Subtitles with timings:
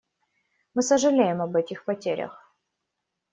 [0.73, 2.51] Мы сожалеем об этих потерях.